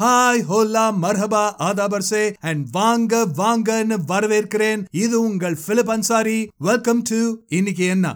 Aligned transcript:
Hi 0.00 0.40
Hola 0.40 0.84
மர்ஹபா 1.02 1.42
ஆதாபர்சே 1.58 2.22
and 2.40 2.68
வாங்க 2.70 3.14
வாங்கன்னு 3.36 3.96
வரவேற்கிறேன் 4.08 4.82
இது 4.90 5.20
உங்கள் 5.20 5.56
பிலிப் 5.66 5.90
அன்சாரி 5.90 6.36
வெல்கம் 6.58 7.02
டு 7.02 7.18
இன்னைக்கு 7.48 7.84
என்ன 7.84 8.06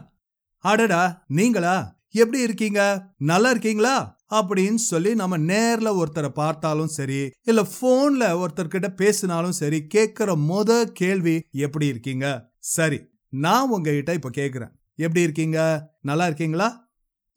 அடடா 0.64 1.00
நீங்களா? 1.28 1.74
எப்படி 2.10 2.40
இருக்கீங்க? 2.40 2.80
நல்லா 3.16 3.50
இருக்கீங்களா? 3.50 3.94
அப்படின்னு 4.30 4.80
சொல்லி 4.84 5.14
நம்ம 5.14 5.36
நேர்ல 5.44 5.88
ஒருத்தரை 5.96 6.28
பார்த்தாலும் 6.28 6.86
சரி 6.86 7.20
இல்ல 7.46 7.66
போன்ல 7.80 8.24
ஒருத்தர்கிட்ட 8.38 8.94
பேசினாலும் 8.94 9.52
சரி 9.52 9.86
கேட்கிற 9.86 10.34
முத 10.48 10.84
கேள்வி 10.92 11.36
எப்படி 11.58 11.86
இருக்கீங்க? 11.86 12.26
சரி 12.58 13.00
நான் 13.32 13.70
உங்ககிட்ட 13.70 14.12
இப்ப 14.14 14.30
கேக்குறேன் 14.34 14.72
எப்படி 14.98 15.20
இருக்கீங்க? 15.20 15.58
நல்லா 16.00 16.26
இருக்கீங்களா? 16.26 16.70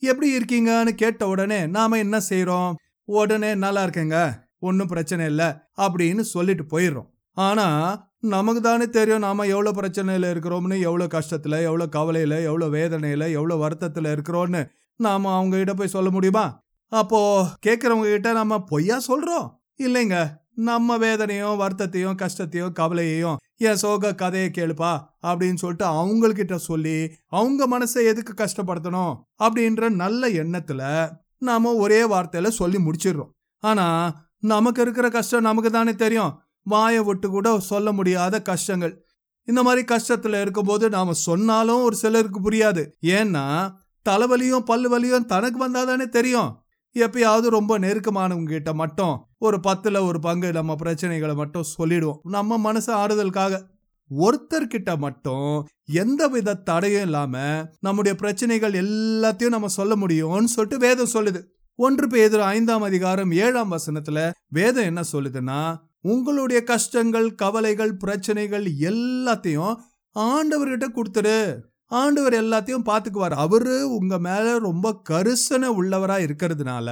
எப்படி 0.03 0.37
இருக்கீங்கன்னு 0.37 0.95
கேட்ட 0.95 1.27
உடனே 1.27 1.65
நாம 1.67 1.97
என்ன 1.97 2.21
செய்யறோம் 2.29 2.73
உடனே 3.07 3.55
நல்லா 3.55 3.83
இருக்கேங்க. 3.85 4.17
ஒன்றும் 4.59 4.87
பிரச்சனை 4.87 5.25
இல்லை. 5.25 5.47
அப்படின்னு 5.77 6.19
சொல்லிட்டு 6.19 6.63
போயிடுறோம். 6.73 7.09
ஆனால் 7.37 8.05
நமக்கு 8.19 8.61
தானே 8.61 8.85
தெரியும் 8.89 9.19
நாம் 9.19 9.49
எவ்வளோ 9.53 9.71
பிரச்சனையில் 9.71 10.31
இருக்கிறோம்னு 10.31 10.77
எவ்வளோ 10.79 11.05
கஷ்டத்தில் 11.05 11.57
எவ்வளோ 11.61 11.85
கவலையில் 11.87 12.37
எவ்வளோ 12.39 12.67
வேதனையில் 12.67 13.25
எவ்வளோ 13.27 13.55
வருத்தத்தில் 13.55 14.13
இருக்கிறோம்னு 14.15 14.61
நாம் 14.99 15.25
அவங்ககிட்ட 15.25 15.73
போய் 15.73 15.95
சொல்ல 15.95 16.09
முடியுமா? 16.09 16.45
அப்போது 16.91 17.49
கேட்கறவங்க 17.65 18.07
கிட்ட 18.11 18.31
நம்ம 18.31 18.59
பொய்யா 18.63 18.97
சொல்கிறோம் 18.99 19.47
இல்லைங்க. 19.79 20.17
நம்ம 20.69 20.97
வேதனையும் 20.97 21.59
வருத்தத்தையும் 21.61 22.15
கஷ்டத்தையும் 22.15 22.73
கவலையையும் 22.73 23.37
என் 23.57 23.75
சோக 23.75 24.13
கதையை 24.15 24.49
கேளுப்பா 24.49 24.91
அப்படின்னு 25.23 25.61
சொல்லிட்டு 25.63 25.85
அவங்கக்கிட்ட 25.85 26.55
சொல்லி 26.55 26.97
அவங்க 27.27 27.61
மனசை 27.67 28.03
எதுக்கு 28.11 28.33
கஷ்டப்படுத்தணும்? 28.33 29.13
அப்படின்ற 29.43 29.89
நல்ல 29.89 30.29
எண்ணத்தில் 30.41 30.85
நாம 31.37 31.73
ஒரே 31.73 32.03
வார்த்தையில 32.07 32.47
சொல்லி 32.47 32.77
முடிச்சிடுறோம். 32.77 33.29
ஆனா 33.59 34.13
நமக்கு 34.39 34.81
இருக்கிற 34.81 35.09
கஷ்டம் 35.09 35.41
நமக்கு 35.41 35.71
தானே 35.71 35.95
தெரியும். 35.95 36.39
வாயை 36.63 37.03
விட்டு 37.03 37.29
கூட 37.29 37.59
சொல்ல 37.59 37.91
முடியாத 37.91 38.41
கஷ்டங்கள். 38.41 39.05
இந்த 39.43 39.63
மாதிரி 39.63 39.95
கஷ்டத்துல 39.95 40.41
இருக்கும்போது 40.41 40.89
நாம 40.89 41.13
சொன்னாலும் 41.13 41.81
ஒரு 41.81 41.95
சிலருக்கு 41.95 42.49
புரியாது. 42.49 42.91
ஏன்னா 43.01 43.73
தலைவலியும் 44.09 44.59
பல்லு 44.59 44.89
வலியும் 44.89 45.25
தனக்கு 45.25 45.69
வந்தாதானே 45.69 46.07
தெரியும். 46.07 46.61
எப்பயாவது 46.93 47.47
ரொம்ப 47.49 47.79
நெருக்கமானவங்க 47.79 48.45
கிட்ட 48.45 48.73
மட்டும் 48.73 49.25
ஒரு 49.37 49.57
பத்துல 49.57 50.05
ஒரு 50.05 50.19
பங்கு 50.19 50.51
நம்ம 50.51 50.75
பிரச்சனைகளை 50.83 51.35
மட்டும் 51.35 51.63
சொல்லிடுவோம். 51.63 52.19
நம்ம 52.23 52.57
மனசு 52.57 52.93
ஆறுதலுக்காக. 52.93 53.61
ஒருத்தர்கிட்ட 54.15 54.97
மட்டும் 54.97 55.67
எந்த 55.85 56.27
வித 56.27 56.53
தடையும் 56.53 57.01
இல்லாம 57.01 57.63
நம்முடைய 57.79 58.17
பிரச்சனைகள் 58.17 58.71
எல்லாத்தையும் 58.71 59.47
நம்ம 59.47 59.67
சொல்ல 59.67 59.95
முடியும்னு 59.95 60.43
சொல்லிட்டு 60.43 60.77
வேதம் 60.77 61.13
சொல்லுது. 61.13 61.41
ஒன்று 61.75 62.07
பேதர் 62.07 62.39
ஐந்தாம் 62.39 62.81
அதிகாரம் 62.81 63.31
ஏழாம் 63.31 63.71
வசனத்துல 63.71 64.31
வேதம் 64.47 64.83
என்ன 64.83 65.01
சொல்லுதுன்னா 65.11 65.77
உங்களுடைய 66.01 66.63
கஷ்டங்கள் 66.63 67.35
கவலைகள் 67.35 67.97
பிரச்சனைகள் 67.97 68.65
எல்லாத்தையும் 68.65 69.75
ஆண்டவர்கிட்ட 70.19 70.87
கொடுத்துரு. 70.89 71.59
ஆண்டவர் 71.89 72.33
எல்லாத்தையும் 72.33 72.85
பார்த்துக்குவார். 72.85 73.33
அவரு 73.35 73.95
உங்க 73.95 74.17
மேல 74.17 74.59
ரொம்ப 74.59 75.01
கரிசனை 75.09 75.67
உள்ளவரா 75.79 76.17
இருக்கிறதுனால 76.25 76.89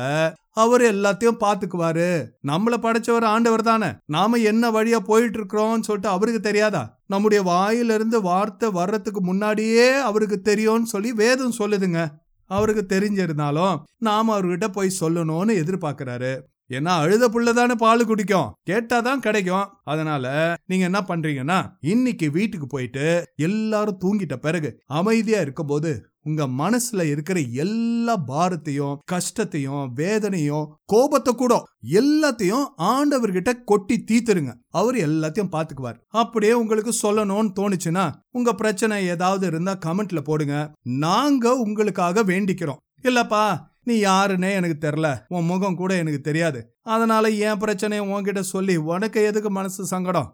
அவர் 0.49 0.81
எல்லாத்தையும் 0.81 1.39
பார்த்துக்குவாரு. 1.39 2.27
நம்மள 2.47 2.73
படைச்சவர் 2.81 3.23
ஆண்டவர் 3.23 3.61
தானே. 3.61 3.88
நாம 4.05 4.38
என்ன 4.38 4.71
வழியா 4.71 4.99
போயிட்டு 4.99 5.39
இருக்கிறோம்னு 5.39 5.81
சொல்லிட்டு 5.81 6.07
அவருக்கு 6.07 6.41
தெரியாதா? 6.41 6.99
நம்முடைய 7.07 7.43
வாயிலிருந்து 7.43 8.21
வார்த்தை 8.21 8.71
வர்றதுக்கு 8.71 9.21
முன்னாடியே 9.21 9.93
அவருக்கு 9.93 10.41
தெரியும்னு 10.41 10.85
சொல்லி 10.85 11.13
வேதம் 11.13 11.57
சொல்லுதுங்க. 11.59 12.07
அவருக்கு 12.45 12.99
தெரிஞ்சிருந்தாலும் 12.99 13.79
நாம 13.97 14.39
அவர்கிட்ட 14.39 14.67
போய் 14.67 14.97
சொல்லணும்னு 14.99 15.53
எதிர்பார்க்கிறாரு. 15.61 16.41
ஏன்னா 16.69 16.94
அழுத 17.02 17.27
புள்ளதானே 17.27 17.75
பால் 17.75 18.05
குடிக்கும். 18.05 18.55
கேட்டாதான் 18.69 19.16
கிடைக்கும். 19.16 19.69
அதனால 19.83 20.55
நீங்க 20.66 20.85
என்ன 20.85 21.02
பண்றீங்கன்னா 21.02 21.72
இன்னைக்கு 21.80 22.31
வீட்டுக்கு 22.31 22.67
போயிட்டு 22.67 23.25
எல்லாரும் 23.35 23.99
தூங்கிட்ட 23.99 24.35
பிறகு 24.35 24.81
அமைதியா 24.85 25.40
இருக்கும்போது 25.40 26.06
உங்க 26.23 26.47
மனசுல 26.47 27.09
இருக்கிற 27.09 27.40
எல்லா 27.40 28.23
பாரத்தையும் 28.28 28.97
கஷ்டத்தையும் 29.06 29.94
வேதனையும் 29.94 30.78
கோபத்தை 30.85 31.34
கூட 31.34 31.63
எல்லாத்தையும் 31.91 32.66
ஆண்டவர்கிட்ட 32.78 33.63
கொட்டி 33.66 34.03
தீத்துருங்க. 34.11 34.53
அவர் 34.69 34.95
எல்லாத்தையும் 34.95 35.51
பாத்துக்குவார். 35.51 36.00
அப்படியே 36.07 36.53
உங்களுக்கு 36.53 36.94
சொல்லணும்னு 37.03 37.51
தோணுச்சுன்னா 37.56 38.13
உங்க 38.31 38.53
பிரச்சனை 38.53 39.07
ஏதாவது 39.07 39.47
இருந்தா 39.47 39.78
கமெண்ட்ல 39.85 40.19
போடுங்க. 40.19 40.72
நாங்க 40.84 41.56
உங்களுக்காக 41.56 42.23
வேண்டிக்கிறோம். 42.23 42.81
இல்லப்பா 43.03 43.73
நீ 43.85 43.96
யாருன்னே 44.03 44.51
எனக்கு 44.51 44.78
தெரில. 44.88 45.07
உன் 45.28 45.46
முகம் 45.46 45.75
கூட 45.75 45.91
எனக்கு 45.96 46.22
தெரியாது. 46.22 46.59
அதனால 46.85 47.29
என் 47.29 47.57
பிரச்சனையை 47.57 48.06
உன்கிட்ட 48.07 48.40
சொல்லி 48.40 48.75
உனக்கு 48.75 49.23
எதுக்கு 49.23 49.51
மனசு 49.51 49.85
சங்கடம்? 49.85 50.29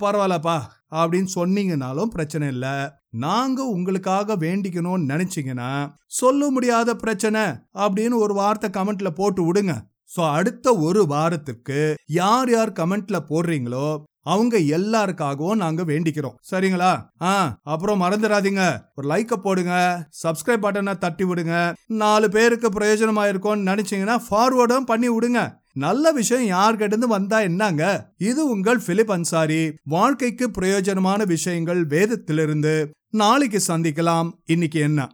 பரவாயில்லப்பா. 0.00 0.56
அப்படின்னு 0.90 1.28
சொன்னீங்கனாலும் 1.34 2.12
பிரச்சனை 2.14 2.48
இல்லை. 2.48 2.76
நாங்க 3.10 3.64
உங்களுக்காக 3.64 4.36
வேண்டிக்கணும்னு 4.36 5.08
நினைச்சிங்கன்னா 5.12 5.72
சொல்ல 6.06 6.50
முடியாத 6.50 6.96
பிரச்சனை 6.96 7.42
அப்படின்னு 7.74 8.16
ஒரு 8.16 8.34
வார்த்தை 8.34 8.70
கமெண்ட்ல 8.70 9.10
போட்டு 9.10 9.42
விடுங்க. 9.48 9.74
ஸோ 10.16 10.20
அடுத்த 10.30 10.76
ஒரு 10.78 11.06
வாரத்துக்கு 11.06 11.80
யார் 12.06 12.50
யார் 12.50 12.72
கமெண்ட்ல 12.72 13.16
போடுறீங்களோ 13.28 13.88
அவங்க 14.28 14.58
எல்லாருக்காகவும் 14.58 15.54
நாங்க 15.54 15.82
வேண்டிக்கிறோம். 15.82 16.36
சரிங்களா? 16.50 16.92
ஆ 17.22 17.58
அப்புறம் 17.62 18.02
மறந்துடாதீங்க. 18.02 18.62
ஒரு 18.96 19.08
லைக்க 19.08 19.32
போடுங்க 19.32 19.74
சப்ஸ்கிரைப் 20.22 20.64
பட்டனை 20.64 20.98
தட்டி 20.98 21.24
விடுங்க. 21.24 21.74
நாலு 21.86 22.30
பேருக்கு 22.30 22.68
பிரயோஜனமா 22.68 23.28
இருக்கும்னு 23.28 23.72
நினைச்சீங்கன்னா 23.72 24.16
ஃபார்வர்டும் 24.30 24.88
பண்ணி 24.90 25.08
விடுங்க. 25.08 25.56
நல்ல 25.72 26.12
விஷயம் 26.12 26.58
யார்கிட்ட 26.58 26.82
இருந்து 26.82 27.08
வந்தா 27.08 27.40
என்னங்க? 27.40 28.10
இது 28.18 28.48
உங்கள் 28.48 28.80
பிலிப் 28.86 29.12
அன்சாரி 29.12 29.60
வாழ்க்கைக்கு 29.84 30.50
பிரயோஜனமான 30.60 31.26
விஷயங்கள் 31.26 31.86
வேதத்திலிருந்து. 31.86 32.74
நாளைக்கு 33.10 33.60
சந்திக்கலாம். 33.68 34.30
இன்னைக்கு 34.44 34.80
என்ன? 34.80 35.08